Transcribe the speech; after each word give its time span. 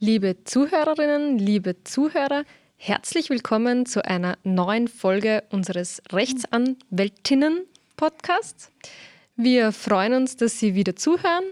Liebe 0.00 0.44
Zuhörerinnen, 0.44 1.40
liebe 1.40 1.82
Zuhörer, 1.82 2.44
herzlich 2.76 3.30
willkommen 3.30 3.84
zu 3.84 4.04
einer 4.04 4.38
neuen 4.44 4.86
Folge 4.86 5.42
unseres 5.50 6.00
Rechtsanwältinnen-Podcasts. 6.12 8.70
Wir 9.34 9.72
freuen 9.72 10.12
uns, 10.12 10.36
dass 10.36 10.60
Sie 10.60 10.76
wieder 10.76 10.94
zuhören 10.94 11.46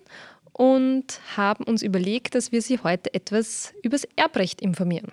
und 0.53 1.21
haben 1.37 1.65
uns 1.65 1.83
überlegt, 1.83 2.37
dass 2.37 2.53
wir 2.53 2.63
Sie 2.63 2.79
heute 2.79 3.13
etwas 3.15 3.75
übers 3.83 4.07
Erbrecht 4.15 4.61
informieren. 4.61 5.11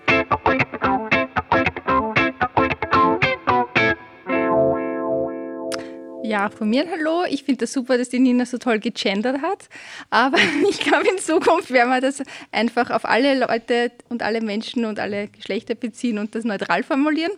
Ja, 6.25 6.49
von 6.49 6.69
mir 6.69 6.83
ein 6.83 6.89
Hallo. 6.89 7.25
Ich 7.29 7.43
finde 7.43 7.65
das 7.65 7.73
super, 7.73 7.97
dass 7.97 8.07
die 8.07 8.17
Nina 8.17 8.45
so 8.45 8.57
toll 8.57 8.79
gegendert 8.79 9.41
hat. 9.41 9.67
Aber 10.09 10.37
ich 10.69 10.79
glaube, 10.79 11.05
in 11.09 11.17
Zukunft 11.17 11.69
werden 11.69 11.89
wir 11.89 11.99
das 11.99 12.23
einfach 12.49 12.91
auf 12.91 13.03
alle 13.03 13.37
Leute 13.37 13.91
und 14.07 14.23
alle 14.23 14.39
Menschen 14.39 14.85
und 14.85 14.99
alle 14.99 15.27
Geschlechter 15.27 15.75
beziehen 15.75 16.17
und 16.17 16.33
das 16.33 16.45
neutral 16.45 16.83
formulieren. 16.83 17.33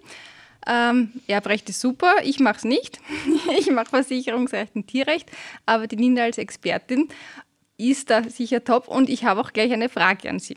Ähm, 0.67 1.13
Erbrecht 1.25 1.67
ist 1.69 1.81
super, 1.81 2.13
ich 2.23 2.39
mache 2.39 2.57
es 2.57 2.63
nicht. 2.63 2.99
Ich 3.57 3.71
mache 3.71 3.89
Versicherungsrecht 3.89 4.75
und 4.75 4.87
Tierrecht, 4.87 5.31
aber 5.65 5.87
die 5.87 5.95
Nina 5.95 6.23
als 6.23 6.37
Expertin 6.37 7.09
ist 7.77 8.09
da 8.09 8.23
sicher 8.23 8.63
top 8.63 8.87
und 8.87 9.09
ich 9.09 9.23
habe 9.23 9.41
auch 9.41 9.51
gleich 9.51 9.71
eine 9.71 9.89
Frage 9.89 10.29
an 10.29 10.39
Sie. 10.39 10.55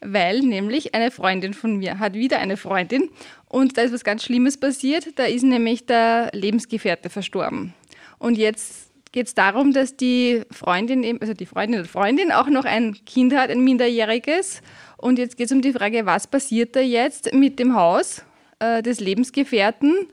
Weil 0.00 0.40
nämlich 0.40 0.94
eine 0.94 1.10
Freundin 1.10 1.54
von 1.54 1.76
mir 1.76 1.98
hat 1.98 2.14
wieder 2.14 2.38
eine 2.38 2.56
Freundin 2.56 3.10
und 3.48 3.76
da 3.76 3.82
ist 3.82 3.92
was 3.92 4.04
ganz 4.04 4.24
Schlimmes 4.24 4.58
passiert. 4.58 5.18
Da 5.18 5.24
ist 5.24 5.42
nämlich 5.42 5.86
der 5.86 6.30
Lebensgefährte 6.32 7.10
verstorben. 7.10 7.74
Und 8.18 8.38
jetzt 8.38 8.90
geht 9.12 9.28
es 9.28 9.34
darum, 9.34 9.72
dass 9.72 9.96
die 9.96 10.42
Freundin, 10.50 11.20
also 11.20 11.32
die 11.32 11.46
Freundin 11.46 11.80
oder 11.80 11.88
Freundin 11.88 12.32
auch 12.32 12.48
noch 12.48 12.64
ein 12.64 12.96
Kind 13.06 13.34
hat, 13.34 13.50
ein 13.50 13.60
minderjähriges. 13.60 14.60
Und 14.98 15.18
jetzt 15.18 15.36
geht 15.36 15.46
es 15.46 15.52
um 15.52 15.62
die 15.62 15.72
Frage, 15.72 16.06
was 16.06 16.26
passiert 16.26 16.76
da 16.76 16.80
jetzt 16.80 17.32
mit 17.32 17.58
dem 17.58 17.74
Haus 17.74 18.24
äh, 18.58 18.82
des 18.82 19.00
Lebensgefährten? 19.00 20.08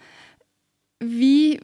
Wie, 1.00 1.60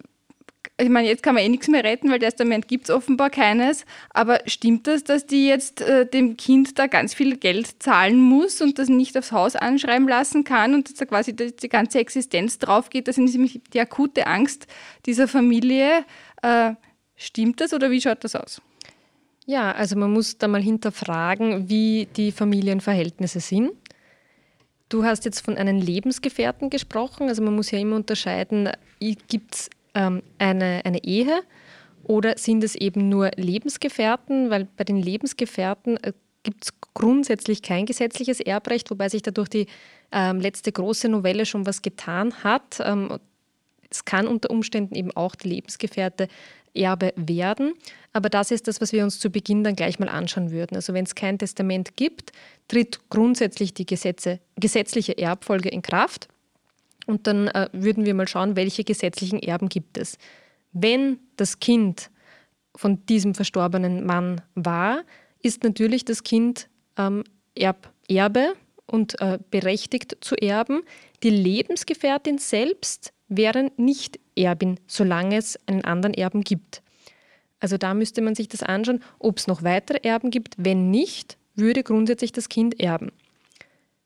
ich 0.80 0.89
meine, 0.89 1.08
jetzt 1.08 1.23
kann 1.23 1.35
man 1.35 1.44
eh 1.44 1.49
nichts 1.49 1.67
mehr 1.67 1.83
retten, 1.83 2.09
weil 2.09 2.19
Testament 2.19 2.67
gibt 2.67 2.85
es 2.85 2.95
offenbar 2.95 3.30
keines. 3.30 3.85
Aber 4.11 4.39
stimmt 4.45 4.88
das, 4.88 5.03
dass 5.03 5.25
die 5.25 5.47
jetzt 5.47 5.81
äh, 5.81 6.05
dem 6.05 6.38
Kind 6.38 6.80
da 6.80 6.88
ganz 6.88 7.13
viel 7.13 7.38
Geld 7.38 7.81
zahlen 7.83 8.19
muss 8.19 8.61
und 8.61 8.80
das 8.80 8.88
nicht 8.88 9.17
aufs 9.17 9.31
Haus 9.31 9.55
anschreiben 9.55 10.08
lassen 10.08 10.44
kann 10.44 10.73
und 10.73 10.89
dass 10.89 10.95
da 10.95 11.05
quasi 11.05 11.36
die, 11.36 11.69
ganze 11.69 11.99
Existenz 11.99 12.59
drauf 12.59 12.89
geht? 12.89 13.08
Das 13.08 13.17
ist 13.17 13.33
nämlich 13.33 13.61
die 13.73 13.80
akute 13.80 14.27
Angst 14.27 14.67
dieser 15.05 15.27
Familie. 15.27 16.05
Äh, 16.41 16.71
stimmt 17.16 17.61
das 17.61 17.73
oder 17.73 17.91
wie 17.91 18.02
schaut 18.02 18.23
das 18.23 18.36
aus? 18.36 18.61
Ja, 19.45 19.71
also 19.71 19.97
man 19.97 20.14
muss 20.14 20.38
da 20.38 20.47
mal 20.47 20.61
hinterfragen, 20.61 21.69
wie 21.69 22.08
die 22.16 22.31
Familienverhältnisse 22.31 23.39
sind. 23.39 23.71
Du 24.89 25.03
hast 25.03 25.25
jetzt 25.25 25.41
von 25.41 25.58
einem 25.58 25.77
Lebensgefährten 25.77 26.69
gesprochen. 26.69 27.27
Also 27.30 27.43
man 27.43 27.55
muss 27.55 27.71
ja 27.71 27.80
immer 27.80 27.95
unterscheiden, 27.95 28.69
gibt 28.99 29.55
es 29.55 29.69
ähm, 29.95 30.22
eine, 30.38 30.82
eine 30.86 31.04
Ehe 31.04 31.42
oder 32.04 32.38
sind 32.38 32.64
es 32.64 32.76
eben 32.76 33.09
nur 33.09 33.32
Lebensgefährten? 33.36 34.50
Weil 34.50 34.68
bei 34.78 34.84
den 34.84 34.98
Lebensgefährten 34.98 35.98
äh, 35.98 36.14
gibt 36.44 36.64
es 36.64 36.73
grundsätzlich 36.94 37.62
kein 37.62 37.86
gesetzliches 37.86 38.40
Erbrecht, 38.40 38.90
wobei 38.92 39.10
sich 39.10 39.22
dadurch 39.22 39.50
die 39.50 39.67
ähm, 40.12 40.40
letzte 40.40 40.72
große 40.72 41.10
Novelle 41.10 41.45
schon 41.45 41.66
was 41.66 41.82
getan 41.82 42.44
hat. 42.44 42.80
Ähm, 42.84 43.20
es 43.90 44.06
kann 44.06 44.28
unter 44.28 44.52
Umständen 44.52 44.95
eben 44.95 45.12
auch 45.16 45.36
der 45.36 45.50
Lebensgefährte 45.52 46.28
Erbe 46.73 47.14
werden. 47.16 47.73
Aber 48.14 48.30
das 48.30 48.52
ist 48.52 48.67
das, 48.67 48.82
was 48.82 48.92
wir 48.92 49.04
uns 49.04 49.20
zu 49.20 49.30
Beginn 49.30 49.64
dann 49.64 49.76
gleich 49.76 50.00
mal 50.00 50.10
anschauen 50.10 50.52
würden. 50.52 50.76
Also 50.76 50.94
wenn 50.94 51.06
es 51.06 51.16
kein 51.16 51.38
Testament 51.38 51.95
gibt, 51.95 52.32
tritt 52.67 53.00
grundsätzlich 53.10 53.73
die 53.73 53.86
Gesetze, 53.86 54.40
gesetzliche 54.56 55.17
Erbfolge 55.17 55.70
in 55.70 55.82
Kraft. 55.82 56.28
Und 57.09 57.25
dann 57.25 57.47
äh, 57.47 57.69
würden 57.71 58.05
wir 58.05 58.13
mal 58.13 58.27
schauen, 58.27 58.55
welche 58.55 58.83
gesetzlichen 58.83 59.39
Erben 59.41 59.67
gibt 59.67 59.97
es. 59.97 60.19
Wenn 60.73 61.17
das 61.37 61.59
Kind 61.59 62.11
von 62.75 63.03
diesem 63.08 63.33
verstorbenen 63.33 64.05
Mann 64.05 64.42
war, 64.53 65.02
ist 65.42 65.64
natürlich 65.64 66.05
das 66.05 66.21
Kind 66.21 66.69
ähm, 66.99 67.23
Erb, 67.55 67.92
Erbe 68.08 68.53
und 68.86 69.19
äh, 69.21 69.39
berechtigt 69.49 70.17
zu 70.21 70.36
erben. 70.36 70.83
Die 71.23 71.31
Lebensgefährtin 71.31 72.37
selbst 72.37 73.11
wäre 73.27 73.71
nicht 73.75 74.19
Erbin, 74.36 74.80
solange 74.86 75.37
es 75.37 75.58
einen 75.65 75.86
anderen 75.86 76.14
Erben 76.14 76.42
gibt. 76.42 76.83
Also 77.59 77.80
da 77.80 77.95
müsste 77.95 78.21
man 78.21 78.36
sich 78.36 78.49
das 78.49 78.61
anschauen, 78.61 79.02
ob 79.17 79.39
es 79.39 79.48
noch 79.48 79.64
weitere 79.64 80.08
Erben 80.08 80.30
gibt. 80.30 80.53
Wenn 80.59 80.92
nicht, 80.92 81.39
würde 81.55 81.81
grundsätzlich 81.81 82.33
das 82.33 82.49
Kind 82.49 82.80
erben. 82.80 83.11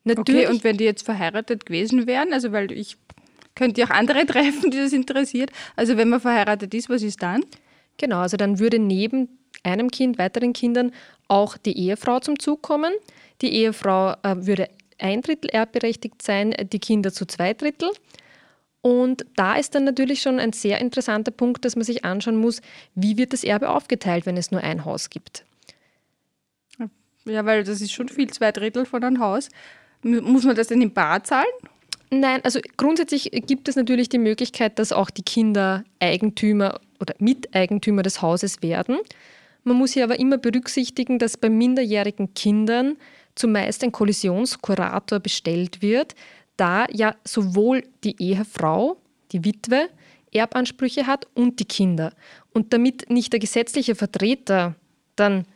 Natürlich. 0.04 0.44
Okay, 0.44 0.54
und 0.54 0.64
wenn 0.64 0.76
die 0.76 0.84
jetzt 0.84 1.04
verheiratet 1.04 1.66
gewesen 1.66 2.06
wären, 2.06 2.32
also 2.32 2.52
weil 2.52 2.70
ich 2.72 2.96
könnte 3.54 3.80
ja 3.80 3.86
auch 3.86 3.90
andere 3.90 4.26
treffen, 4.26 4.70
die 4.70 4.78
das 4.78 4.92
interessiert. 4.92 5.50
Also 5.76 5.96
wenn 5.96 6.08
man 6.08 6.20
verheiratet 6.20 6.74
ist, 6.74 6.88
was 6.88 7.02
ist 7.02 7.22
dann? 7.22 7.44
Genau, 7.96 8.18
also 8.18 8.36
dann 8.36 8.58
würde 8.58 8.78
neben 8.78 9.28
einem 9.62 9.90
Kind, 9.90 10.18
weiteren 10.18 10.52
Kindern 10.52 10.92
auch 11.28 11.56
die 11.56 11.78
Ehefrau 11.78 12.20
zum 12.20 12.38
Zug 12.38 12.62
kommen. 12.62 12.92
Die 13.40 13.52
Ehefrau 13.52 14.12
äh, 14.22 14.36
würde 14.36 14.68
ein 14.98 15.22
Drittel 15.22 15.50
erbberechtigt 15.50 16.22
sein, 16.22 16.54
die 16.72 16.78
Kinder 16.78 17.12
zu 17.12 17.26
zwei 17.26 17.54
Drittel. 17.54 17.90
Und 18.82 19.24
da 19.36 19.56
ist 19.56 19.74
dann 19.74 19.84
natürlich 19.84 20.20
schon 20.20 20.38
ein 20.38 20.52
sehr 20.52 20.78
interessanter 20.80 21.30
Punkt, 21.30 21.64
dass 21.64 21.74
man 21.74 21.84
sich 21.84 22.04
anschauen 22.04 22.36
muss, 22.36 22.60
wie 22.94 23.16
wird 23.16 23.32
das 23.32 23.42
Erbe 23.42 23.70
aufgeteilt, 23.70 24.26
wenn 24.26 24.36
es 24.36 24.50
nur 24.50 24.60
ein 24.60 24.84
Haus 24.84 25.08
gibt. 25.08 25.44
Ja, 27.24 27.46
weil 27.46 27.64
das 27.64 27.80
ist 27.80 27.92
schon 27.92 28.08
viel, 28.08 28.28
zwei 28.28 28.52
Drittel 28.52 28.84
von 28.84 29.02
einem 29.02 29.20
Haus. 29.20 29.48
Muss 30.04 30.44
man 30.44 30.54
das 30.54 30.68
denn 30.68 30.82
im 30.82 30.92
Bar 30.92 31.24
zahlen? 31.24 31.46
Nein, 32.10 32.40
also 32.44 32.60
grundsätzlich 32.76 33.30
gibt 33.46 33.68
es 33.68 33.76
natürlich 33.76 34.08
die 34.08 34.18
Möglichkeit, 34.18 34.78
dass 34.78 34.92
auch 34.92 35.10
die 35.10 35.22
Kinder 35.22 35.82
Eigentümer 35.98 36.80
oder 37.00 37.14
Miteigentümer 37.18 38.02
des 38.02 38.22
Hauses 38.22 38.62
werden. 38.62 38.98
Man 39.64 39.76
muss 39.76 39.94
hier 39.94 40.04
aber 40.04 40.18
immer 40.18 40.36
berücksichtigen, 40.36 41.18
dass 41.18 41.36
bei 41.36 41.48
minderjährigen 41.48 42.34
Kindern 42.34 42.96
zumeist 43.34 43.82
ein 43.82 43.92
Kollisionskurator 43.92 45.20
bestellt 45.20 45.82
wird, 45.82 46.14
da 46.56 46.86
ja 46.92 47.16
sowohl 47.24 47.82
die 48.04 48.14
Ehefrau, 48.22 48.98
die 49.32 49.44
Witwe, 49.44 49.88
Erbansprüche 50.32 51.06
hat 51.06 51.26
und 51.34 51.60
die 51.60 51.64
Kinder. 51.64 52.12
Und 52.52 52.72
damit 52.72 53.10
nicht 53.10 53.32
der 53.32 53.40
gesetzliche 53.40 53.94
Vertreter 53.94 54.74
dann 55.16 55.46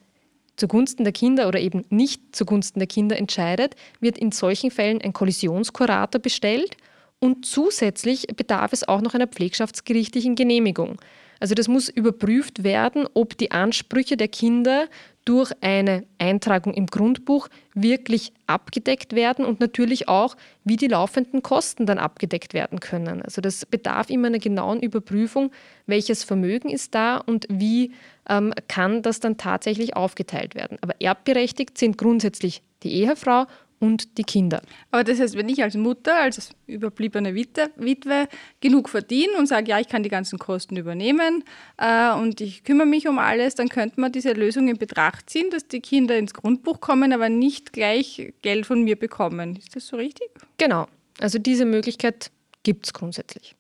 zugunsten 0.58 1.04
der 1.04 1.12
Kinder 1.12 1.48
oder 1.48 1.60
eben 1.60 1.84
nicht 1.88 2.34
zugunsten 2.34 2.78
der 2.80 2.88
Kinder 2.88 3.16
entscheidet, 3.16 3.74
wird 4.00 4.18
in 4.18 4.32
solchen 4.32 4.70
Fällen 4.70 5.00
ein 5.00 5.12
Kollisionskurator 5.12 6.20
bestellt 6.20 6.76
und 7.20 7.46
zusätzlich 7.46 8.26
bedarf 8.36 8.72
es 8.72 8.86
auch 8.86 9.00
noch 9.00 9.14
einer 9.14 9.26
pflegschaftsgerichtlichen 9.26 10.34
Genehmigung. 10.34 10.98
Also 11.40 11.54
das 11.54 11.68
muss 11.68 11.88
überprüft 11.88 12.64
werden, 12.64 13.06
ob 13.14 13.36
die 13.38 13.50
Ansprüche 13.50 14.16
der 14.16 14.28
Kinder 14.28 14.88
durch 15.24 15.52
eine 15.60 16.04
Eintragung 16.18 16.72
im 16.72 16.86
Grundbuch 16.86 17.48
wirklich 17.74 18.32
abgedeckt 18.46 19.14
werden 19.14 19.44
und 19.44 19.60
natürlich 19.60 20.08
auch, 20.08 20.36
wie 20.64 20.76
die 20.76 20.86
laufenden 20.86 21.42
Kosten 21.42 21.84
dann 21.84 21.98
abgedeckt 21.98 22.54
werden 22.54 22.80
können. 22.80 23.20
Also 23.20 23.42
das 23.42 23.66
bedarf 23.66 24.08
immer 24.08 24.28
einer 24.28 24.38
genauen 24.38 24.80
Überprüfung, 24.80 25.50
welches 25.86 26.24
Vermögen 26.24 26.70
ist 26.70 26.94
da 26.94 27.18
und 27.18 27.46
wie 27.50 27.92
ähm, 28.26 28.54
kann 28.68 29.02
das 29.02 29.20
dann 29.20 29.36
tatsächlich 29.36 29.96
aufgeteilt 29.96 30.54
werden. 30.54 30.78
Aber 30.80 30.98
erbberechtigt 30.98 31.76
sind 31.76 31.98
grundsätzlich 31.98 32.62
die 32.82 32.94
Ehefrau 32.94 33.44
und 33.80 34.18
die 34.18 34.24
Kinder. 34.24 34.62
Aber 34.90 35.04
das 35.04 35.20
heißt, 35.20 35.36
wenn 35.36 35.48
ich 35.48 35.62
als 35.62 35.74
Mutter, 35.76 36.16
als 36.16 36.50
überbliebene 36.66 37.34
Witwe, 37.34 38.28
genug 38.60 38.88
verdiene 38.88 39.32
und 39.38 39.46
sage, 39.46 39.70
ja, 39.70 39.80
ich 39.80 39.88
kann 39.88 40.02
die 40.02 40.08
ganzen 40.08 40.38
Kosten 40.38 40.76
übernehmen 40.76 41.44
äh, 41.76 42.12
und 42.12 42.40
ich 42.40 42.64
kümmere 42.64 42.86
mich 42.86 43.08
um 43.08 43.18
alles, 43.18 43.54
dann 43.54 43.68
könnte 43.68 44.00
man 44.00 44.12
diese 44.12 44.32
Lösung 44.32 44.68
in 44.68 44.78
Betracht 44.78 45.30
ziehen, 45.30 45.50
dass 45.50 45.68
die 45.68 45.80
Kinder 45.80 46.16
ins 46.16 46.34
Grundbuch 46.34 46.80
kommen, 46.80 47.12
aber 47.12 47.28
nicht 47.28 47.72
gleich 47.72 48.32
Geld 48.42 48.66
von 48.66 48.82
mir 48.82 48.96
bekommen. 48.96 49.56
Ist 49.56 49.76
das 49.76 49.86
so 49.86 49.96
richtig? 49.96 50.28
Genau. 50.58 50.86
Also 51.20 51.38
diese 51.38 51.64
Möglichkeit 51.64 52.30
gibt 52.62 52.86
es 52.86 52.92
grundsätzlich. 52.92 53.54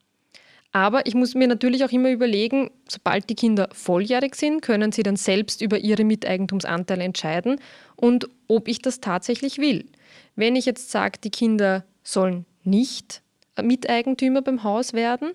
Aber 0.72 1.06
ich 1.06 1.14
muss 1.14 1.34
mir 1.34 1.48
natürlich 1.48 1.84
auch 1.84 1.90
immer 1.90 2.10
überlegen, 2.10 2.70
sobald 2.88 3.30
die 3.30 3.34
Kinder 3.34 3.68
volljährig 3.72 4.34
sind, 4.34 4.60
können 4.60 4.92
sie 4.92 5.02
dann 5.02 5.16
selbst 5.16 5.62
über 5.62 5.78
ihre 5.78 6.04
Miteigentumsanteile 6.04 7.04
entscheiden 7.04 7.58
und 7.96 8.28
ob 8.48 8.68
ich 8.68 8.80
das 8.80 9.00
tatsächlich 9.00 9.58
will. 9.58 9.84
Wenn 10.34 10.56
ich 10.56 10.66
jetzt 10.66 10.90
sage, 10.90 11.18
die 11.22 11.30
Kinder 11.30 11.84
sollen 12.02 12.46
nicht 12.64 13.22
Miteigentümer 13.60 14.42
beim 14.42 14.62
Haus 14.62 14.92
werden, 14.92 15.32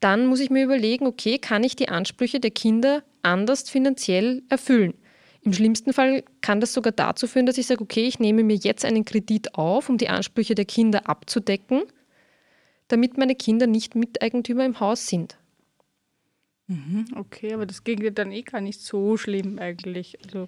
dann 0.00 0.26
muss 0.26 0.40
ich 0.40 0.50
mir 0.50 0.64
überlegen, 0.64 1.06
okay, 1.06 1.38
kann 1.38 1.64
ich 1.64 1.76
die 1.76 1.88
Ansprüche 1.88 2.40
der 2.40 2.50
Kinder 2.50 3.02
anders 3.22 3.68
finanziell 3.70 4.42
erfüllen? 4.48 4.94
Im 5.42 5.52
schlimmsten 5.52 5.92
Fall 5.92 6.24
kann 6.40 6.60
das 6.60 6.72
sogar 6.72 6.92
dazu 6.92 7.28
führen, 7.28 7.46
dass 7.46 7.56
ich 7.56 7.68
sage, 7.68 7.82
okay, 7.82 8.06
ich 8.06 8.18
nehme 8.18 8.42
mir 8.42 8.56
jetzt 8.56 8.84
einen 8.84 9.04
Kredit 9.04 9.54
auf, 9.54 9.88
um 9.88 9.96
die 9.96 10.08
Ansprüche 10.08 10.56
der 10.56 10.64
Kinder 10.64 11.08
abzudecken, 11.08 11.84
damit 12.88 13.16
meine 13.16 13.36
Kinder 13.36 13.66
nicht 13.66 13.94
Miteigentümer 13.94 14.64
im 14.64 14.80
Haus 14.80 15.06
sind. 15.06 15.38
Mhm, 16.66 17.06
okay, 17.14 17.54
aber 17.54 17.64
das 17.64 17.84
klingt 17.84 18.18
dann 18.18 18.32
eh 18.32 18.42
gar 18.42 18.60
nicht 18.60 18.80
so 18.80 19.16
schlimm 19.16 19.60
eigentlich. 19.60 20.18
Also 20.24 20.46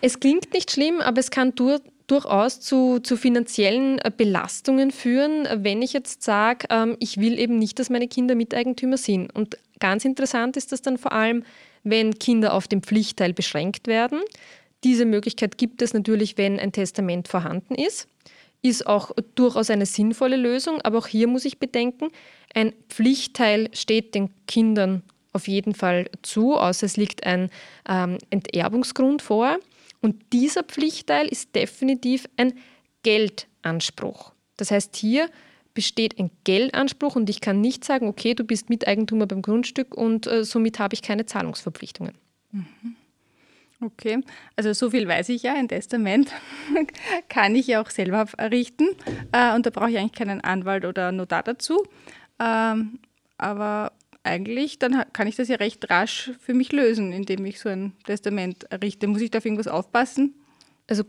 es 0.00 0.20
klingt 0.20 0.52
nicht 0.52 0.70
schlimm, 0.70 1.00
aber 1.00 1.18
es 1.18 1.30
kann 1.30 1.54
dur 1.54 1.80
durchaus 2.06 2.60
zu, 2.60 3.00
zu 3.00 3.16
finanziellen 3.16 3.98
äh, 3.98 4.10
Belastungen 4.14 4.90
führen, 4.90 5.46
wenn 5.62 5.82
ich 5.82 5.92
jetzt 5.92 6.22
sage, 6.22 6.66
ähm, 6.70 6.96
ich 7.00 7.18
will 7.18 7.38
eben 7.38 7.58
nicht, 7.58 7.78
dass 7.78 7.90
meine 7.90 8.08
Kinder 8.08 8.34
Miteigentümer 8.34 8.96
sind. 8.96 9.34
Und 9.34 9.58
ganz 9.78 10.04
interessant 10.04 10.56
ist 10.56 10.72
das 10.72 10.82
dann 10.82 10.98
vor 10.98 11.12
allem, 11.12 11.44
wenn 11.84 12.18
Kinder 12.18 12.54
auf 12.54 12.66
den 12.66 12.82
Pflichtteil 12.82 13.34
beschränkt 13.34 13.86
werden. 13.86 14.20
Diese 14.84 15.04
Möglichkeit 15.04 15.58
gibt 15.58 15.82
es 15.82 15.92
natürlich, 15.92 16.38
wenn 16.38 16.58
ein 16.58 16.72
Testament 16.72 17.28
vorhanden 17.28 17.74
ist. 17.74 18.08
Ist 18.62 18.86
auch 18.86 19.12
durchaus 19.34 19.70
eine 19.70 19.86
sinnvolle 19.86 20.36
Lösung, 20.36 20.80
aber 20.82 20.98
auch 20.98 21.06
hier 21.06 21.28
muss 21.28 21.44
ich 21.44 21.58
bedenken, 21.58 22.08
ein 22.54 22.72
Pflichtteil 22.88 23.68
steht 23.72 24.14
den 24.14 24.30
Kindern 24.46 25.02
auf 25.32 25.46
jeden 25.46 25.74
Fall 25.74 26.06
zu, 26.22 26.56
außer 26.56 26.86
es 26.86 26.96
liegt 26.96 27.24
ein 27.24 27.50
ähm, 27.88 28.18
Enterbungsgrund 28.30 29.22
vor. 29.22 29.58
Und 30.00 30.32
dieser 30.32 30.62
Pflichtteil 30.62 31.26
ist 31.26 31.54
definitiv 31.54 32.28
ein 32.36 32.54
Geldanspruch. 33.02 34.32
Das 34.56 34.70
heißt, 34.70 34.96
hier 34.96 35.28
besteht 35.74 36.18
ein 36.18 36.30
Geldanspruch 36.44 37.16
und 37.16 37.30
ich 37.30 37.40
kann 37.40 37.60
nicht 37.60 37.84
sagen, 37.84 38.08
okay, 38.08 38.34
du 38.34 38.44
bist 38.44 38.68
Miteigentümer 38.68 39.26
beim 39.26 39.42
Grundstück 39.42 39.96
und 39.96 40.26
äh, 40.26 40.44
somit 40.44 40.78
habe 40.78 40.94
ich 40.94 41.02
keine 41.02 41.26
Zahlungsverpflichtungen. 41.26 42.14
Mhm. 42.50 42.96
Okay, 43.80 44.20
also 44.56 44.72
so 44.72 44.90
viel 44.90 45.06
weiß 45.06 45.28
ich 45.28 45.44
ja, 45.44 45.54
ein 45.54 45.68
Testament 45.68 46.32
kann 47.28 47.54
ich 47.54 47.68
ja 47.68 47.80
auch 47.80 47.90
selber 47.90 48.26
errichten 48.36 48.88
äh, 49.30 49.54
und 49.54 49.66
da 49.66 49.70
brauche 49.70 49.90
ich 49.90 49.98
eigentlich 49.98 50.18
keinen 50.18 50.40
Anwalt 50.40 50.84
oder 50.84 51.12
Notar 51.12 51.44
dazu. 51.44 51.86
Ähm, 52.40 52.98
aber 53.36 53.92
eigentlich, 54.22 54.78
dann 54.78 55.04
kann 55.12 55.26
ich 55.26 55.36
das 55.36 55.48
ja 55.48 55.56
recht 55.56 55.90
rasch 55.90 56.32
für 56.40 56.54
mich 56.54 56.72
lösen, 56.72 57.12
indem 57.12 57.44
ich 57.44 57.60
so 57.60 57.68
ein 57.68 57.92
Testament 58.04 58.64
errichte. 58.70 59.06
Muss 59.06 59.22
ich 59.22 59.30
da 59.30 59.38
auf 59.38 59.44
irgendwas 59.44 59.68
aufpassen? 59.68 60.34
Also 60.86 61.04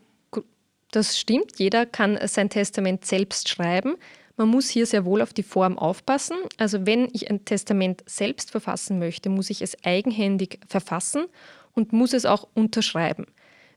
das 0.91 1.19
stimmt, 1.19 1.59
jeder 1.59 1.85
kann 1.85 2.17
sein 2.27 2.49
Testament 2.49 3.05
selbst 3.05 3.49
schreiben. 3.49 3.95
Man 4.37 4.47
muss 4.47 4.69
hier 4.69 4.85
sehr 4.85 5.05
wohl 5.05 5.21
auf 5.21 5.33
die 5.33 5.43
Form 5.43 5.77
aufpassen. 5.77 6.37
Also 6.57 6.85
wenn 6.85 7.09
ich 7.13 7.29
ein 7.29 7.45
Testament 7.45 8.03
selbst 8.05 8.51
verfassen 8.51 8.97
möchte, 8.97 9.29
muss 9.29 9.49
ich 9.49 9.61
es 9.61 9.83
eigenhändig 9.83 10.59
verfassen 10.67 11.25
und 11.73 11.93
muss 11.93 12.13
es 12.13 12.25
auch 12.25 12.47
unterschreiben. 12.53 13.25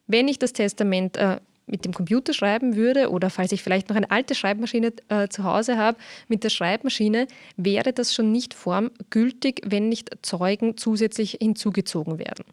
Wenn 0.07 0.29
ich 0.29 0.39
das 0.39 0.53
Testament 0.53 1.17
äh, 1.17 1.41
mit 1.73 1.85
dem 1.85 1.93
Computer 1.93 2.33
schreiben 2.33 2.77
würde 2.77 3.11
oder 3.11 3.31
falls 3.31 3.51
ich 3.51 3.63
vielleicht 3.63 3.89
noch 3.89 3.97
eine 3.97 4.11
alte 4.13 4.37
Schreibmaschine 4.37 4.93
äh, 5.09 5.27
zu 5.29 5.43
Hause 5.43 5.77
habe, 5.77 5.99
mit 6.29 6.45
der 6.45 6.51
Schreibmaschine 6.51 7.27
wäre 7.57 7.93
das 7.93 8.15
schon 8.15 8.31
nicht 8.31 8.55
formgültig, 8.55 9.63
wenn 9.65 9.89
nicht 9.89 10.11
Zeugen 10.23 10.77
zusätzlich 10.77 11.39
hinzugezogen 11.41 12.21
werden. 12.21 12.45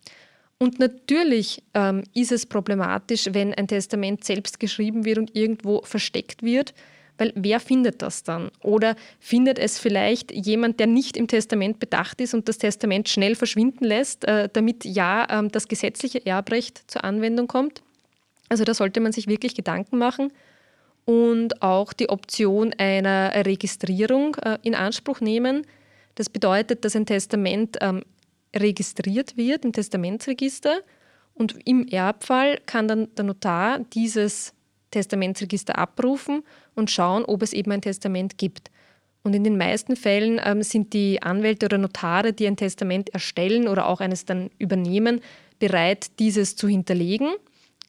Und 0.58 0.80
natürlich 0.80 1.64
ähm, 1.74 2.04
ist 2.14 2.32
es 2.32 2.46
problematisch, 2.46 3.28
wenn 3.32 3.54
ein 3.54 3.68
Testament 3.68 4.24
selbst 4.24 4.60
geschrieben 4.60 5.06
wird 5.06 5.18
und 5.18 5.36
irgendwo 5.36 5.82
versteckt 5.84 6.44
wird, 6.44 6.74
weil 7.18 7.34
wer 7.36 7.60
findet 7.60 8.02
das 8.02 8.24
dann? 8.24 8.50
Oder 8.62 8.96
findet 9.20 9.60
es 9.60 9.78
vielleicht 9.78 10.32
jemand, 10.32 10.80
der 10.80 10.88
nicht 10.88 11.18
im 11.18 11.28
Testament 11.28 11.80
bedacht 11.80 12.20
ist 12.22 12.34
und 12.34 12.48
das 12.48 12.58
Testament 12.58 13.10
schnell 13.10 13.36
verschwinden 13.36 13.86
lässt, 13.86 14.26
äh, 14.26 14.50
damit 14.52 14.86
ja 14.86 15.26
äh, 15.26 15.48
das 15.50 15.68
gesetzliche 15.68 16.26
Erbrecht 16.26 16.90
zur 16.90 17.04
Anwendung 17.04 17.48
kommt? 17.48 17.82
Also 18.50 18.64
da 18.64 18.74
sollte 18.74 19.00
man 19.00 19.12
sich 19.12 19.28
wirklich 19.28 19.56
Gedanken 19.56 19.98
machen 19.98 20.34
und 21.06 21.62
auch 21.62 21.94
die 21.94 22.10
Option 22.10 22.74
einer 22.78 23.34
Registrierung 23.46 24.36
äh, 24.36 24.58
in 24.64 24.76
Anspruch 24.76 25.22
nehmen. 25.22 25.66
Das 26.16 26.30
bedeutet, 26.30 26.84
dass 26.84 26.96
ein 26.96 27.06
Testament 27.06 27.78
ähm, 27.82 28.04
registriert 28.56 29.38
wird 29.38 29.64
im 29.64 29.72
Testamentsregister 29.72 30.82
und 31.34 31.56
im 31.66 31.88
Erbfall 31.88 32.60
kann 32.66 32.88
dann 32.88 33.08
der 33.16 33.26
Notar 33.26 33.80
dieses 33.94 34.54
Testamentsregister 34.92 35.78
abrufen 35.78 36.44
und 36.76 36.92
schauen, 36.92 37.24
ob 37.26 37.44
es 37.44 37.54
eben 37.54 37.72
ein 37.72 37.82
Testament 37.82 38.38
gibt. 38.38 38.72
Und 39.24 39.36
in 39.36 39.44
den 39.44 39.58
meisten 39.58 39.96
Fällen 39.96 40.42
ähm, 40.44 40.64
sind 40.64 40.94
die 40.94 41.22
Anwälte 41.22 41.68
oder 41.68 41.78
Notare, 41.78 42.34
die 42.34 42.48
ein 42.48 42.58
Testament 42.58 43.10
erstellen 43.10 43.68
oder 43.68 43.88
auch 43.88 44.02
eines 44.02 44.26
dann 44.26 44.50
übernehmen, 44.58 45.22
bereit, 45.60 46.20
dieses 46.20 46.56
zu 46.56 46.68
hinterlegen 46.68 47.30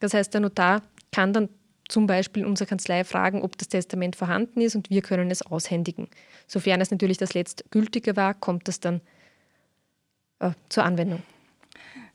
das 0.01 0.15
heißt, 0.15 0.35
der 0.35 0.41
Notar 0.41 0.83
kann 1.13 1.33
dann 1.33 1.49
zum 1.89 2.07
Beispiel 2.07 2.45
unsere 2.45 2.69
Kanzlei 2.69 3.05
fragen, 3.05 3.43
ob 3.43 3.59
das 3.59 3.69
Testament 3.69 4.17
vorhanden 4.17 4.61
ist 4.61 4.77
und 4.77 4.91
wir 4.91 5.03
können 5.03 5.31
es 5.31 5.43
aushändigen. 5.43 6.09
Sofern 6.47 6.81
es 6.81 6.91
natürlich 6.91 7.19
das 7.19 7.35
letztgültige 7.35 8.17
war, 8.17 8.35
kommt 8.35 8.69
das 8.69 8.81
dann 8.81 9.01
äh, 10.39 10.51
zur 10.69 10.85
Anwendung. 10.85 11.23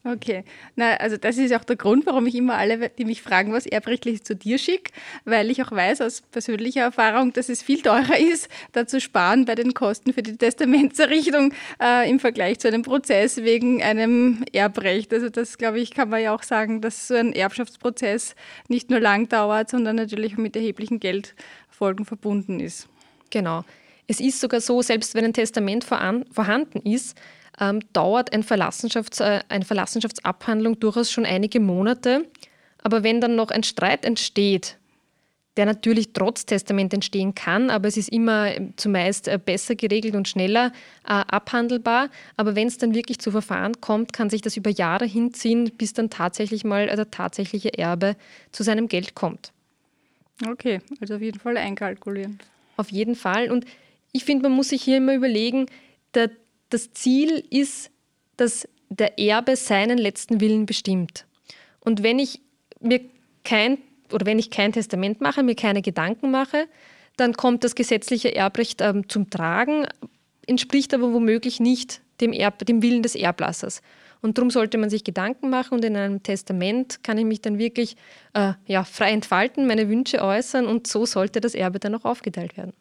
Okay, 0.08 0.44
na, 0.76 0.98
also 0.98 1.18
das 1.18 1.36
ist 1.40 1.52
auch 1.52 1.64
der 1.64 1.78
Grund, 1.78 2.06
warum 2.06 2.28
ich 2.28 2.36
immer 2.36 2.56
alle, 2.58 2.90
die 2.90 3.06
mich 3.06 3.24
fragen, 3.24 3.54
was 3.54 3.66
erbrechtlich 3.66 4.24
zu 4.24 4.36
dir 4.36 4.60
schicke, 4.60 4.92
weil 5.24 5.50
ich 5.50 5.64
auch 5.64 5.72
weiß 5.72 6.02
aus 6.02 6.22
persönlicher 6.22 6.82
Erfahrung, 6.82 7.34
dass 7.34 7.50
es 7.50 7.64
viel 7.64 7.82
teurer 7.82 8.16
ist, 8.20 8.48
da 8.74 8.86
zu 8.86 9.02
sparen 9.02 9.46
bei 9.46 9.56
den 9.56 9.74
Kosten 9.74 10.14
für 10.14 10.22
die 10.22 10.38
Testamentserrichtung 10.38 11.54
äh, 11.82 12.08
im 12.08 12.20
Vergleich 12.20 12.60
zu 12.60 12.68
einem 12.68 12.84
Prozess 12.84 13.38
wegen 13.38 13.82
einem 13.82 14.46
Erbrecht. 14.54 15.12
Also 15.12 15.30
das, 15.30 15.58
glaube 15.58 15.80
ich, 15.80 15.90
kann 15.90 16.10
man 16.10 16.22
ja 16.22 16.36
auch 16.36 16.44
sagen, 16.44 16.82
dass 16.82 17.08
so 17.08 17.16
ein 17.16 17.34
Erbschaftsprozess 17.34 18.36
nicht 18.68 18.92
nur 18.92 19.00
lang 19.00 19.28
dauert, 19.28 19.72
sondern 19.72 19.96
natürlich 19.96 20.38
mit 20.38 20.56
erheblichen 20.56 21.00
Geldfolgen 21.00 22.06
verbunden 22.06 22.60
ist. 22.60 22.90
Genau. 23.32 23.66
Es 24.06 24.20
ist 24.20 24.40
sogar 24.40 24.62
so, 24.62 24.84
selbst 24.84 25.16
wenn 25.16 25.26
ein 25.26 25.34
Testament 25.34 25.84
vorhanden 25.84 26.82
ist, 26.84 27.18
ähm, 27.60 27.80
dauert 27.94 28.34
ein 28.34 28.44
Verlassenschafts-, 28.44 29.22
äh, 29.22 29.42
eine 29.50 29.66
Verlassenschaftsabhandlung 29.66 30.80
durchaus 30.80 31.12
schon 31.12 31.26
einige 31.26 31.60
Monate. 31.60 32.26
Aber 32.84 33.04
wenn 33.04 33.22
dann 33.22 33.36
noch 33.36 33.52
ein 33.52 33.64
Streit 33.64 34.06
entsteht, 34.06 34.78
der 35.58 35.66
natürlich 35.66 36.12
trotz 36.12 36.46
Testament 36.46 36.94
entstehen 36.94 37.34
kann, 37.34 37.70
aber 37.70 37.88
es 37.88 37.96
ist 37.96 38.10
immer 38.10 38.52
zumeist 38.76 39.28
äh, 39.28 39.40
besser 39.44 39.76
geregelt 39.76 40.16
und 40.16 40.28
schneller 40.28 40.74
äh, 41.06 41.12
abhandelbar. 41.12 42.10
Aber 42.36 42.56
wenn 42.56 42.68
es 42.68 42.78
dann 42.78 42.94
wirklich 42.94 43.20
zu 43.20 43.32
Verfahren 43.32 43.80
kommt, 43.80 44.12
kann 44.12 44.30
sich 44.30 44.42
das 44.42 44.58
über 44.58 44.70
Jahre 44.70 45.06
hinziehen, 45.06 45.72
bis 45.78 45.94
dann 45.94 46.10
tatsächlich 46.10 46.66
mal 46.66 46.88
der 46.88 47.10
tatsächliche 47.10 47.78
Erbe 47.78 48.16
zu 48.52 48.64
seinem 48.64 48.88
Geld 48.88 49.16
kommt. 49.16 49.52
Okay, 50.46 50.82
also 51.00 51.16
auf 51.16 51.22
jeden 51.22 51.40
Fall 51.40 51.56
einkalkulieren. 51.56 52.40
Auf 52.76 52.92
jeden 52.92 53.16
Fall. 53.16 53.50
Und 53.50 53.66
ich 54.12 54.26
finde, 54.26 54.50
man 54.50 54.58
muss 54.58 54.70
sich 54.70 54.84
hier 54.84 54.98
immer 54.98 55.16
überlegen, 55.16 55.68
der 56.14 56.32
das 56.70 56.92
Ziel 56.94 57.44
ist, 57.50 57.92
dass 58.38 58.68
der 58.90 59.20
Erbe 59.20 59.56
seinen 59.56 59.98
letzten 59.98 60.42
Willen 60.42 60.66
bestimmt. 60.66 61.26
Und 61.80 62.04
wenn 62.04 62.20
ich 62.20 62.42
mir 62.80 63.02
kein 63.44 63.78
oder 64.12 64.26
wenn 64.26 64.40
ich 64.40 64.52
kein 64.52 64.72
Testament 64.72 65.22
mache, 65.22 65.44
mir 65.44 65.56
keine 65.56 65.82
Gedanken 65.82 66.32
mache, 66.32 66.68
dann 67.18 67.34
kommt 67.34 67.64
das 67.64 67.76
gesetzliche 67.76 68.36
Erbrecht 68.36 68.82
ähm, 68.82 69.08
zum 69.10 69.30
Tragen, 69.30 69.88
entspricht 70.46 70.94
aber 70.94 71.14
womöglich 71.14 71.60
nicht 71.60 72.02
dem, 72.22 72.34
Erb, 72.34 72.66
dem 72.66 72.82
Willen 72.82 73.04
des 73.04 73.16
Erblassers. 73.16 73.82
Und 74.22 74.38
darum 74.38 74.50
sollte 74.50 74.78
man 74.78 74.90
sich 74.90 75.04
Gedanken 75.04 75.50
machen 75.50 75.76
und 75.76 75.86
in 75.86 75.96
einem 75.96 76.24
Testament 76.24 77.04
kann 77.04 77.18
ich 77.18 77.26
mich 77.26 77.42
dann 77.42 77.58
wirklich 77.58 77.96
äh, 78.34 78.54
ja, 78.66 78.84
frei 78.84 79.12
entfalten, 79.12 79.68
meine 79.68 79.90
Wünsche 79.90 80.22
äußern 80.22 80.66
und 80.66 80.88
so 80.88 81.06
sollte 81.06 81.42
das 81.42 81.54
Erbe 81.54 81.80
dann 81.80 81.96
auch 81.96 82.06
aufgeteilt 82.06 82.58
werden. 82.58 82.74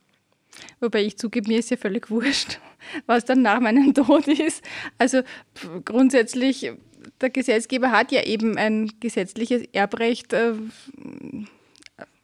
Wobei 0.81 1.03
ich 1.03 1.19
zugebe, 1.19 1.49
mir 1.49 1.59
ist 1.59 1.71
ja 1.71 1.77
völlig 1.77 2.11
wurscht, 2.11 2.61
was 3.07 3.25
dann 3.25 3.43
nach 3.43 3.61
meinem 3.61 3.95
Tod 3.95 4.29
ist. 4.29 4.65
Also 4.99 5.23
grundsätzlich, 5.85 6.73
der 7.21 7.31
Gesetzgeber 7.31 7.91
hat 7.91 8.13
ja 8.13 8.23
eben 8.23 8.57
ein 8.57 8.91
gesetzliches 9.01 9.63
Erbrecht 9.73 10.33
äh, 10.33 10.53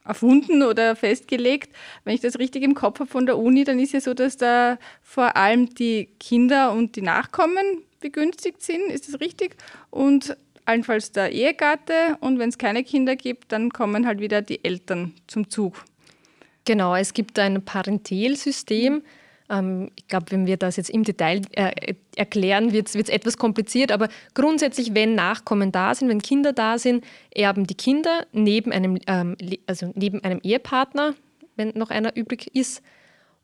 erfunden 0.05 0.63
oder 0.63 0.97
festgelegt. 0.97 1.75
Wenn 2.05 2.15
ich 2.15 2.21
das 2.21 2.39
richtig 2.39 2.63
im 2.63 2.75
Kopf 2.75 3.01
habe 3.01 3.11
von 3.11 3.27
der 3.27 3.39
Uni, 3.39 3.65
dann 3.65 3.79
ist 3.79 3.93
ja 3.93 4.01
so, 4.01 4.15
dass 4.15 4.37
da 4.37 4.79
vor 5.03 5.37
allem 5.37 5.75
die 5.75 6.09
Kinder 6.19 6.73
und 6.73 6.97
die 6.97 7.03
Nachkommen 7.03 7.85
begünstigt 8.01 8.63
sind. 8.63 8.91
Ist 8.91 9.13
das 9.13 9.21
richtig? 9.21 9.57
Und 9.91 10.37
allenfalls 10.65 11.13
der 11.13 11.33
Ehegatte. 11.33 12.17
Und 12.21 12.39
wenn 12.39 12.49
es 12.49 12.59
keine 12.59 12.85
Kinder 12.85 13.17
gibt, 13.17 13.53
dann 13.53 13.71
kommen 13.71 14.07
halt 14.07 14.21
wieder 14.21 14.43
die 14.43 14.65
Eltern 14.65 15.15
zum 15.27 15.51
Zug. 15.51 15.85
Genau, 16.65 16.95
es 16.95 17.15
gibt 17.15 17.39
ein 17.39 17.65
Parentelsystem. 17.65 19.03
Ähm, 19.51 19.91
ich 19.97 20.07
glaube, 20.07 20.27
wenn 20.31 20.47
wir 20.47 20.57
das 20.57 20.77
jetzt 20.77 20.91
im 20.91 21.05
Detail 21.05 21.43
äh, 21.53 21.95
erklären, 22.17 22.73
wird 22.73 22.89
es 22.89 22.95
etwas 22.95 23.37
kompliziert. 23.37 23.93
Aber 23.93 24.09
grundsätzlich, 24.35 24.95
wenn 24.95 25.15
Nachkommen 25.15 25.73
da 25.73 25.95
sind, 25.95 26.09
wenn 26.09 26.23
Kinder 26.23 26.53
da 26.53 26.79
sind, 26.79 27.05
erben 27.35 27.67
die 27.67 27.75
Kinder 27.75 28.27
neben 28.33 28.73
einem, 28.73 28.99
ähm, 29.07 29.37
also 29.67 29.93
neben 29.95 30.23
einem 30.25 30.41
Ehepartner, 30.43 31.15
wenn 31.57 31.71
noch 31.71 31.91
einer 31.91 32.17
übrig 32.17 32.55
ist. 32.55 32.83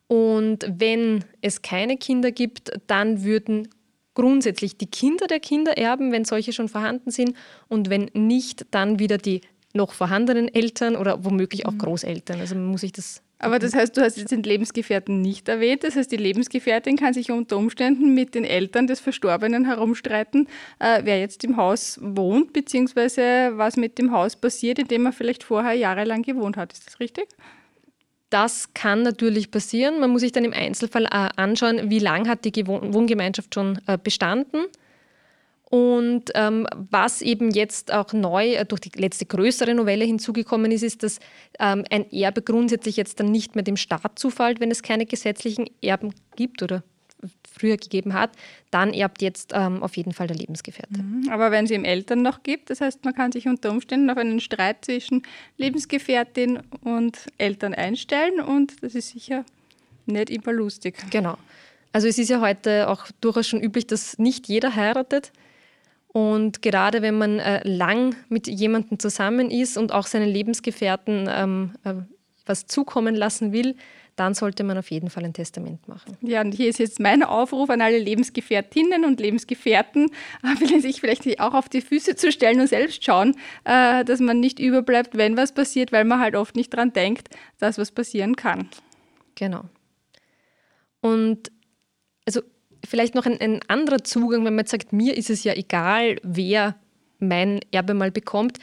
Und 0.08 0.66
wenn 0.68 1.24
es 1.42 1.62
keine 1.62 1.96
Kinder 1.96 2.30
gibt, 2.30 2.70
dann 2.86 3.24
würden 3.24 3.68
grundsätzlich 4.14 4.78
die 4.78 4.86
Kinder 4.86 5.26
der 5.26 5.40
Kinder 5.40 5.76
erben, 5.76 6.12
wenn 6.12 6.24
solche 6.24 6.52
schon 6.52 6.68
vorhanden 6.68 7.10
sind. 7.10 7.34
Und 7.68 7.90
wenn 7.90 8.10
nicht, 8.14 8.66
dann 8.70 8.98
wieder 8.98 9.18
die 9.18 9.40
noch 9.74 9.92
vorhandenen 9.92 10.52
Eltern 10.52 10.96
oder 10.96 11.24
womöglich 11.24 11.66
auch 11.66 11.72
mhm. 11.72 11.78
Großeltern. 11.78 12.40
Also 12.40 12.54
man 12.54 12.66
muss 12.66 12.80
sich 12.80 12.92
das 12.92 13.22
aber 13.38 13.58
das 13.58 13.74
heißt, 13.74 13.96
du 13.96 14.00
hast 14.00 14.16
jetzt 14.16 14.30
den 14.30 14.42
Lebensgefährten 14.42 15.20
nicht 15.20 15.48
erwähnt. 15.48 15.84
Das 15.84 15.94
heißt, 15.96 16.10
die 16.10 16.16
Lebensgefährtin 16.16 16.96
kann 16.96 17.12
sich 17.12 17.30
unter 17.30 17.58
Umständen 17.58 18.14
mit 18.14 18.34
den 18.34 18.44
Eltern 18.44 18.86
des 18.86 19.00
Verstorbenen 19.00 19.66
herumstreiten, 19.66 20.48
äh, 20.78 21.02
wer 21.04 21.20
jetzt 21.20 21.44
im 21.44 21.56
Haus 21.56 21.98
wohnt, 22.02 22.52
beziehungsweise 22.52 23.52
was 23.54 23.76
mit 23.76 23.98
dem 23.98 24.12
Haus 24.12 24.36
passiert, 24.36 24.78
in 24.78 24.88
dem 24.88 25.04
er 25.06 25.12
vielleicht 25.12 25.44
vorher 25.44 25.74
jahrelang 25.74 26.22
gewohnt 26.22 26.56
hat. 26.56 26.72
Ist 26.72 26.86
das 26.86 26.98
richtig? 26.98 27.28
Das 28.30 28.72
kann 28.74 29.02
natürlich 29.02 29.50
passieren. 29.50 30.00
Man 30.00 30.10
muss 30.10 30.22
sich 30.22 30.32
dann 30.32 30.44
im 30.44 30.52
Einzelfall 30.52 31.04
äh, 31.04 31.28
anschauen, 31.36 31.90
wie 31.90 31.98
lange 31.98 32.28
hat 32.28 32.44
die 32.44 32.66
Wohngemeinschaft 32.66 33.54
schon 33.54 33.78
äh, 33.86 33.98
bestanden 34.02 34.64
und 35.68 36.30
ähm, 36.34 36.66
was 36.90 37.22
eben 37.22 37.50
jetzt 37.50 37.92
auch 37.92 38.12
neu 38.12 38.54
äh, 38.54 38.64
durch 38.64 38.82
die 38.82 38.98
letzte 38.98 39.26
größere 39.26 39.74
Novelle 39.74 40.04
hinzugekommen 40.04 40.70
ist, 40.70 40.82
ist, 40.82 41.02
dass 41.02 41.18
ähm, 41.58 41.84
ein 41.90 42.10
Erbe 42.12 42.42
grundsätzlich 42.42 42.96
jetzt 42.96 43.18
dann 43.18 43.32
nicht 43.32 43.56
mehr 43.56 43.64
dem 43.64 43.76
Staat 43.76 44.18
zufällt, 44.18 44.60
wenn 44.60 44.70
es 44.70 44.82
keine 44.82 45.06
gesetzlichen 45.06 45.68
Erben 45.82 46.14
gibt 46.36 46.62
oder 46.62 46.84
früher 47.50 47.76
gegeben 47.76 48.12
hat, 48.12 48.30
dann 48.70 48.92
erbt 48.92 49.22
jetzt 49.22 49.52
ähm, 49.54 49.82
auf 49.82 49.96
jeden 49.96 50.12
Fall 50.12 50.26
der 50.26 50.36
Lebensgefährte. 50.36 51.02
Mhm. 51.02 51.28
Aber 51.30 51.50
wenn 51.50 51.64
es 51.64 51.70
ihm 51.70 51.84
Eltern 51.84 52.22
noch 52.22 52.42
gibt, 52.42 52.70
das 52.70 52.80
heißt, 52.80 53.04
man 53.04 53.14
kann 53.14 53.32
sich 53.32 53.48
unter 53.48 53.70
Umständen 53.70 54.08
auf 54.10 54.18
einen 54.18 54.40
Streit 54.40 54.84
zwischen 54.84 55.22
Lebensgefährtin 55.56 56.60
und 56.82 57.26
Eltern 57.38 57.74
einstellen 57.74 58.40
und 58.40 58.82
das 58.82 58.94
ist 58.94 59.08
sicher 59.08 59.44
nicht 60.04 60.30
immer 60.30 60.52
lustig. 60.52 60.96
Genau. 61.10 61.36
Also 61.92 62.06
es 62.06 62.18
ist 62.18 62.28
ja 62.28 62.40
heute 62.40 62.88
auch 62.88 63.06
durchaus 63.20 63.48
schon 63.48 63.60
üblich, 63.60 63.86
dass 63.86 64.18
nicht 64.18 64.46
jeder 64.48 64.76
heiratet. 64.76 65.32
Und 66.16 66.62
gerade 66.62 67.02
wenn 67.02 67.18
man 67.18 67.40
äh, 67.40 67.60
lang 67.68 68.16
mit 68.30 68.46
jemandem 68.46 68.98
zusammen 68.98 69.50
ist 69.50 69.76
und 69.76 69.92
auch 69.92 70.06
seinen 70.06 70.30
Lebensgefährten 70.30 71.28
ähm, 71.30 71.74
äh, 71.84 71.92
was 72.46 72.66
zukommen 72.66 73.14
lassen 73.14 73.52
will, 73.52 73.76
dann 74.14 74.32
sollte 74.32 74.64
man 74.64 74.78
auf 74.78 74.90
jeden 74.90 75.10
Fall 75.10 75.26
ein 75.26 75.34
Testament 75.34 75.86
machen. 75.88 76.16
Ja, 76.22 76.40
und 76.40 76.52
hier 76.52 76.70
ist 76.70 76.78
jetzt 76.78 77.00
mein 77.00 77.22
Aufruf 77.22 77.68
an 77.68 77.82
alle 77.82 77.98
Lebensgefährtinnen 77.98 79.04
und 79.04 79.20
Lebensgefährten, 79.20 80.10
äh, 80.62 80.80
sich 80.80 81.02
vielleicht 81.02 81.38
auch 81.38 81.52
auf 81.52 81.68
die 81.68 81.82
Füße 81.82 82.16
zu 82.16 82.32
stellen 82.32 82.60
und 82.60 82.68
selbst 82.68 83.04
schauen, 83.04 83.36
äh, 83.64 84.02
dass 84.02 84.18
man 84.20 84.40
nicht 84.40 84.58
überbleibt, 84.58 85.18
wenn 85.18 85.36
was 85.36 85.52
passiert, 85.52 85.92
weil 85.92 86.06
man 86.06 86.18
halt 86.18 86.34
oft 86.34 86.56
nicht 86.56 86.72
daran 86.72 86.94
denkt, 86.94 87.28
dass 87.58 87.76
was 87.76 87.90
passieren 87.90 88.36
kann. 88.36 88.70
Genau. 89.34 89.64
Und 91.02 91.52
also 92.24 92.40
vielleicht 92.86 93.14
noch 93.14 93.26
ein, 93.26 93.40
ein 93.40 93.60
anderer 93.68 94.02
Zugang, 94.04 94.44
wenn 94.44 94.54
man 94.54 94.64
jetzt 94.64 94.70
sagt, 94.70 94.92
mir 94.92 95.16
ist 95.16 95.30
es 95.30 95.44
ja 95.44 95.54
egal, 95.54 96.16
wer 96.22 96.76
mein 97.18 97.60
Erbe 97.70 97.94
mal 97.94 98.10
bekommt. 98.10 98.58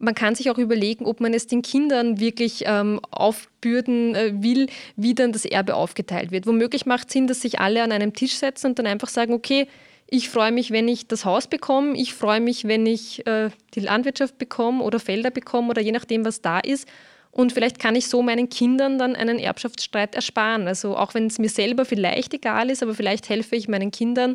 Man 0.00 0.14
kann 0.14 0.34
sich 0.34 0.50
auch 0.50 0.58
überlegen, 0.58 1.06
ob 1.06 1.20
man 1.20 1.34
es 1.34 1.48
den 1.48 1.62
Kindern 1.62 2.20
wirklich 2.20 2.64
ähm, 2.66 3.00
aufbürden 3.10 4.14
äh, 4.14 4.32
will, 4.42 4.68
wie 4.96 5.14
dann 5.14 5.32
das 5.32 5.44
Erbe 5.44 5.74
aufgeteilt 5.74 6.30
wird. 6.30 6.46
Womöglich 6.46 6.86
macht 6.86 7.08
es 7.08 7.14
Sinn, 7.14 7.26
dass 7.26 7.40
sich 7.40 7.58
alle 7.58 7.82
an 7.82 7.90
einem 7.90 8.12
Tisch 8.12 8.36
setzen 8.36 8.68
und 8.68 8.78
dann 8.78 8.86
einfach 8.86 9.08
sagen, 9.08 9.32
okay, 9.32 9.66
ich 10.10 10.30
freue 10.30 10.52
mich, 10.52 10.70
wenn 10.70 10.88
ich 10.88 11.06
das 11.06 11.24
Haus 11.24 11.48
bekomme, 11.48 11.96
ich 11.96 12.14
freue 12.14 12.40
mich, 12.40 12.64
wenn 12.64 12.86
ich 12.86 13.26
äh, 13.26 13.50
die 13.74 13.80
Landwirtschaft 13.80 14.38
bekomme 14.38 14.82
oder 14.82 15.00
Felder 15.00 15.30
bekomme 15.30 15.68
oder 15.68 15.82
je 15.82 15.92
nachdem, 15.92 16.24
was 16.24 16.40
da 16.40 16.60
ist. 16.60 16.88
Und 17.30 17.52
vielleicht 17.52 17.78
kann 17.78 17.94
ich 17.94 18.08
so 18.08 18.22
meinen 18.22 18.48
Kindern 18.48 18.98
dann 18.98 19.14
einen 19.14 19.38
Erbschaftsstreit 19.38 20.14
ersparen. 20.14 20.66
Also 20.66 20.96
auch 20.96 21.14
wenn 21.14 21.26
es 21.26 21.38
mir 21.38 21.48
selber 21.48 21.84
vielleicht 21.84 22.34
egal 22.34 22.70
ist, 22.70 22.82
aber 22.82 22.94
vielleicht 22.94 23.28
helfe 23.28 23.56
ich 23.56 23.68
meinen 23.68 23.90
Kindern 23.90 24.34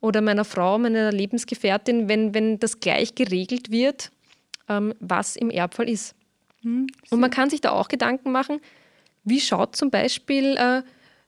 oder 0.00 0.20
meiner 0.20 0.44
Frau, 0.44 0.78
meiner 0.78 1.12
Lebensgefährtin, 1.12 2.08
wenn, 2.08 2.34
wenn 2.34 2.58
das 2.58 2.80
gleich 2.80 3.14
geregelt 3.14 3.70
wird, 3.70 4.10
ähm, 4.68 4.94
was 5.00 5.36
im 5.36 5.50
Erbfall 5.50 5.88
ist. 5.88 6.14
Mhm, 6.62 6.88
Und 7.10 7.20
man 7.20 7.30
kann 7.30 7.50
sich 7.50 7.60
da 7.60 7.70
auch 7.70 7.88
Gedanken 7.88 8.32
machen, 8.32 8.60
wie 9.24 9.40
schaut 9.40 9.76
zum 9.76 9.90
Beispiel 9.90 10.56
äh, 10.56 10.82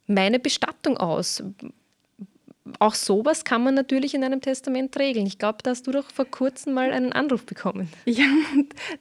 meine 0.07 0.39
Bestattung 0.39 0.97
aus? 0.97 1.43
Auch 2.79 2.95
sowas 2.95 3.45
kann 3.45 3.63
man 3.63 3.75
natürlich 3.75 4.15
in 4.15 4.25
einem 4.25 4.41
Testament 4.41 4.99
regeln. 4.99 5.27
Ich 5.27 5.39
glaube, 5.39 5.59
da 5.63 5.71
hast 5.71 5.87
du 5.87 5.93
doch 5.93 6.11
vor 6.11 6.25
kurzem 6.25 6.75
mal 6.75 6.93
einen 6.93 7.13
Anruf 7.13 7.45
bekommen. 7.45 7.89
Ja, 8.05 8.25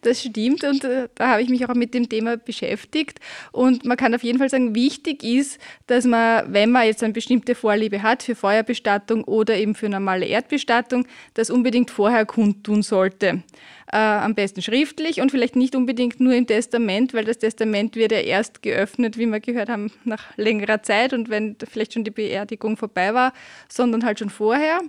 das 0.02 0.22
stimmt 0.22 0.64
und 0.64 0.84
äh, 0.84 1.08
da 1.16 1.30
habe 1.30 1.42
ich 1.42 1.50
mich 1.50 1.68
auch 1.68 1.74
mit 1.74 1.94
dem 1.94 2.10
Thema 2.10 2.38
beschäftigt. 2.38 3.20
Und 3.52 3.86
man 3.86 3.98
kann 3.98 4.14
auf 4.14 4.24
jeden 4.24 4.40
Fall 4.40 4.50
sagen, 4.50 4.76
wichtig 4.76 5.24
ist, 5.24 5.60
dass 5.88 6.06
man, 6.06 6.52
wenn 6.52 6.72
man 6.72 6.86
jetzt 6.86 7.04
eine 7.04 7.14
bestimmte 7.14 7.56
Vorliebe 7.56 8.02
hat 8.02 8.24
für 8.24 8.36
Feuerbestattung 8.36 9.24
oder 9.24 9.56
eben 9.56 9.76
für 9.76 9.90
normale 9.90 10.26
Erdbestattung, 10.26 11.08
das 11.34 11.50
unbedingt 11.50 11.92
vorher 11.92 12.26
kundtun 12.26 12.82
sollte 12.82 13.44
äh, 13.92 13.98
am 13.98 14.36
besten 14.36 14.62
schriftlich 14.62 15.22
und 15.22 15.32
vielleicht 15.32 15.56
nicht 15.56 15.76
unbedingt 15.76 16.20
nur 16.20 16.34
im 16.34 16.48
Testament, 16.48 17.14
weil 17.14 17.26
das 17.26 17.38
Testament 17.38 17.96
wird 17.96 18.12
ja 18.12 18.20
erst 18.20 18.62
geöffnet, 18.62 19.18
wie 19.18 19.26
wir 19.26 19.40
gehört 19.40 19.70
haben, 19.70 19.92
nach 20.04 20.36
längerer 20.38 20.82
Zeit 20.84 21.14
und 21.14 21.30
wenn 21.30 21.56
vielleicht 21.72 21.94
schon 21.94 22.04
die 22.04 22.12
Beerdigung 22.12 22.78
vorbei 22.78 23.14
war, 23.14 23.34
sondern 23.68 24.06
halt 24.06 24.20
schon 24.20 24.30
vorher. 24.30 24.80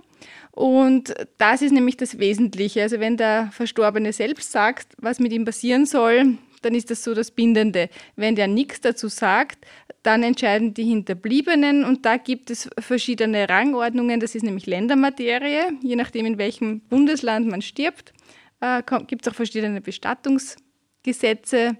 Und 0.51 1.13
das 1.37 1.61
ist 1.61 1.71
nämlich 1.71 1.97
das 1.97 2.19
Wesentliche. 2.19 2.81
Also 2.81 2.99
wenn 2.99 3.17
der 3.17 3.49
Verstorbene 3.51 4.13
selbst 4.13 4.51
sagt, 4.51 4.93
was 4.97 5.19
mit 5.19 5.31
ihm 5.31 5.45
passieren 5.45 5.85
soll, 5.85 6.37
dann 6.63 6.73
ist 6.73 6.89
das 6.89 7.03
so 7.03 7.13
das 7.13 7.29
Bindende. 7.31 7.89
Wenn 8.15 8.35
der 8.35 8.47
nichts 8.47 8.81
dazu 8.81 9.07
sagt, 9.07 9.65
dann 10.01 10.23
entscheiden 10.23 10.73
die 10.73 10.85
Hinterbliebenen 10.85 11.85
und 11.85 12.05
da 12.05 12.17
gibt 12.17 12.49
es 12.49 12.69
verschiedene 12.79 13.47
Rangordnungen. 13.47 14.19
Das 14.19 14.33
ist 14.33 14.43
nämlich 14.43 14.65
Ländermaterie, 14.65 15.77
je 15.83 15.95
nachdem 15.95 16.25
in 16.25 16.37
welchem 16.37 16.79
Bundesland 16.81 17.47
man 17.47 17.61
stirbt 17.61 18.13
äh, 18.59 18.81
gibt 19.05 19.25
es 19.25 19.31
auch 19.31 19.35
verschiedene 19.35 19.81
Bestattungsgesetze. 19.81 21.77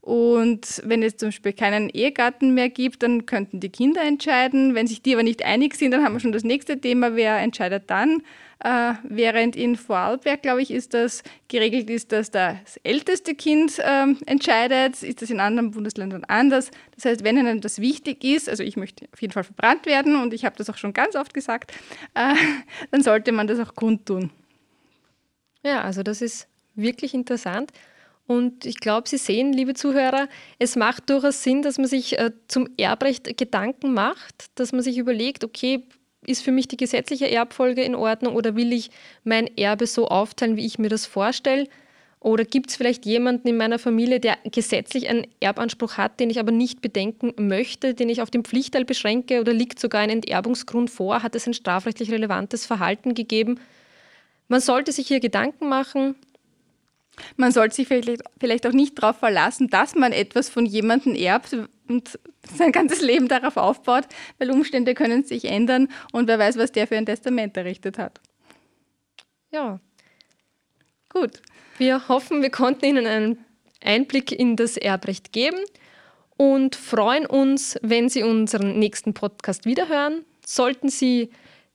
Und 0.00 0.82
wenn 0.84 1.02
es 1.02 1.18
zum 1.18 1.28
Beispiel 1.28 1.52
keinen 1.52 1.90
Ehegatten 1.90 2.54
mehr 2.54 2.70
gibt, 2.70 3.02
dann 3.02 3.26
könnten 3.26 3.60
die 3.60 3.68
Kinder 3.68 4.02
entscheiden. 4.02 4.74
Wenn 4.74 4.86
sich 4.86 5.02
die 5.02 5.12
aber 5.12 5.22
nicht 5.22 5.44
einig 5.44 5.74
sind, 5.74 5.90
dann 5.90 6.02
haben 6.02 6.14
wir 6.14 6.20
schon 6.20 6.32
das 6.32 6.42
nächste 6.42 6.80
Thema, 6.80 7.16
wer 7.16 7.36
entscheidet 7.38 7.90
dann. 7.90 8.22
Äh, 8.62 8.94
während 9.04 9.56
in 9.56 9.76
Vorarlberg, 9.76 10.42
glaube 10.42 10.62
ich, 10.62 10.70
ist 10.70 10.94
das 10.94 11.22
geregelt 11.48 11.88
ist, 11.90 12.12
dass 12.12 12.30
das 12.30 12.78
älteste 12.82 13.34
Kind 13.34 13.78
äh, 13.78 14.06
entscheidet, 14.26 15.02
ist 15.02 15.22
das 15.22 15.30
in 15.30 15.40
anderen 15.40 15.70
Bundesländern 15.70 16.24
anders. 16.24 16.70
Das 16.94 17.04
heißt, 17.04 17.24
wenn 17.24 17.38
einem 17.38 17.60
das 17.60 17.78
wichtig 17.78 18.24
ist, 18.24 18.48
also 18.48 18.62
ich 18.62 18.76
möchte 18.76 19.06
auf 19.12 19.20
jeden 19.20 19.32
Fall 19.32 19.44
verbrannt 19.44 19.86
werden 19.86 20.20
und 20.20 20.32
ich 20.34 20.44
habe 20.44 20.56
das 20.56 20.68
auch 20.70 20.76
schon 20.76 20.92
ganz 20.92 21.14
oft 21.14 21.34
gesagt, 21.34 21.72
äh, 22.14 22.34
dann 22.90 23.02
sollte 23.02 23.32
man 23.32 23.46
das 23.46 23.58
auch 23.58 23.74
kundtun. 23.74 24.30
Ja, 25.62 25.82
also 25.82 26.02
das 26.02 26.22
ist 26.22 26.46
wirklich 26.74 27.14
interessant. 27.14 27.72
Und 28.30 28.64
ich 28.64 28.78
glaube, 28.78 29.08
Sie 29.08 29.16
sehen, 29.16 29.52
liebe 29.52 29.74
Zuhörer, 29.74 30.28
es 30.60 30.76
macht 30.76 31.10
durchaus 31.10 31.42
Sinn, 31.42 31.62
dass 31.62 31.78
man 31.78 31.88
sich 31.88 32.16
äh, 32.16 32.30
zum 32.46 32.68
Erbrecht 32.76 33.36
Gedanken 33.36 33.92
macht, 33.92 34.52
dass 34.54 34.70
man 34.70 34.82
sich 34.82 34.98
überlegt, 34.98 35.42
okay, 35.42 35.82
ist 36.24 36.44
für 36.44 36.52
mich 36.52 36.68
die 36.68 36.76
gesetzliche 36.76 37.28
Erbfolge 37.28 37.82
in 37.82 37.96
Ordnung 37.96 38.36
oder 38.36 38.54
will 38.54 38.72
ich 38.72 38.92
mein 39.24 39.48
Erbe 39.56 39.88
so 39.88 40.06
aufteilen, 40.06 40.56
wie 40.56 40.64
ich 40.64 40.78
mir 40.78 40.88
das 40.88 41.06
vorstelle? 41.06 41.66
Oder 42.20 42.44
gibt 42.44 42.70
es 42.70 42.76
vielleicht 42.76 43.04
jemanden 43.04 43.48
in 43.48 43.56
meiner 43.56 43.80
Familie, 43.80 44.20
der 44.20 44.38
gesetzlich 44.44 45.08
einen 45.08 45.26
Erbanspruch 45.40 45.96
hat, 45.96 46.20
den 46.20 46.30
ich 46.30 46.38
aber 46.38 46.52
nicht 46.52 46.80
bedenken 46.82 47.48
möchte, 47.48 47.94
den 47.94 48.08
ich 48.08 48.22
auf 48.22 48.30
den 48.30 48.44
Pflichtteil 48.44 48.84
beschränke 48.84 49.40
oder 49.40 49.52
liegt 49.52 49.80
sogar 49.80 50.02
ein 50.02 50.10
Enterbungsgrund 50.10 50.88
vor? 50.88 51.24
Hat 51.24 51.34
es 51.34 51.48
ein 51.48 51.54
strafrechtlich 51.54 52.12
relevantes 52.12 52.64
Verhalten 52.64 53.14
gegeben? 53.14 53.58
Man 54.46 54.60
sollte 54.60 54.92
sich 54.92 55.08
hier 55.08 55.18
Gedanken 55.18 55.68
machen. 55.68 56.14
Man 57.36 57.52
sollte 57.52 57.76
sich 57.76 57.88
vielleicht, 57.88 58.22
vielleicht 58.38 58.66
auch 58.66 58.72
nicht 58.72 59.00
darauf 59.02 59.18
verlassen, 59.18 59.68
dass 59.68 59.94
man 59.94 60.12
etwas 60.12 60.48
von 60.50 60.66
jemandem 60.66 61.14
erbt 61.14 61.56
und 61.88 62.18
sein 62.56 62.72
ganzes 62.72 63.00
Leben 63.00 63.28
darauf 63.28 63.56
aufbaut, 63.56 64.04
weil 64.38 64.50
Umstände 64.50 64.94
können 64.94 65.24
sich 65.24 65.44
ändern 65.44 65.88
und 66.12 66.28
wer 66.28 66.38
weiß, 66.38 66.56
was 66.58 66.72
der 66.72 66.86
für 66.86 66.96
ein 66.96 67.06
Testament 67.06 67.56
errichtet 67.56 67.98
hat. 67.98 68.20
Ja. 69.50 69.80
Gut. 71.08 71.42
Wir 71.78 72.08
hoffen, 72.08 72.42
wir 72.42 72.50
konnten 72.50 72.84
Ihnen 72.84 73.06
einen 73.06 73.44
Einblick 73.82 74.32
in 74.32 74.56
das 74.56 74.76
Erbrecht 74.76 75.32
geben 75.32 75.58
und 76.36 76.76
freuen 76.76 77.26
uns, 77.26 77.78
wenn 77.82 78.08
Sie 78.08 78.22
unseren 78.22 78.78
nächsten 78.78 79.14
Podcast 79.14 79.64
wiederhören. 79.64 80.24
Sollten 80.44 80.88
Sie 80.88 81.30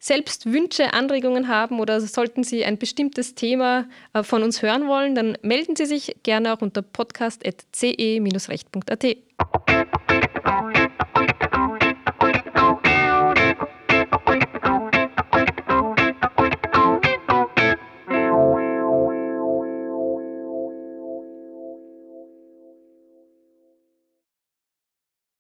selbst 0.06 0.54
Wünsche, 0.54 0.94
Anregungen 0.94 1.48
haben 1.48 1.80
oder 1.80 2.00
sollten 2.00 2.44
Sie 2.44 2.64
ein 2.64 2.78
bestimmtes 2.78 3.34
Thema 3.34 3.88
äh, 4.14 4.22
von 4.22 4.44
uns 4.44 4.62
hören 4.62 4.88
wollen, 4.88 5.16
dann 5.16 5.36
melden 5.42 5.76
Sie 5.76 5.88
sich 5.88 6.16
gerne 6.22 6.54
auch 6.54 6.62
unter 6.62 6.84
podcast.ce-recht.at. 6.84 9.18